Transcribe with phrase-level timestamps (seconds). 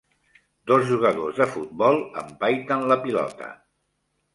[0.71, 3.57] Dos jugadors de futbol empaiten la pilota